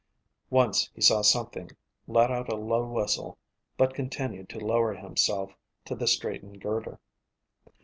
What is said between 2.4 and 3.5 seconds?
a low whistle,